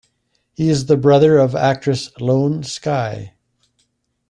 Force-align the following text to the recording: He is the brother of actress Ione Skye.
He 0.55 0.67
is 0.71 0.87
the 0.87 0.97
brother 0.97 1.37
of 1.37 1.53
actress 1.55 2.09
Ione 2.19 2.63
Skye. 2.63 3.35